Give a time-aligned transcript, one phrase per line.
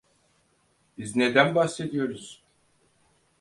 [0.97, 2.43] Biz neden bahsediyoruz?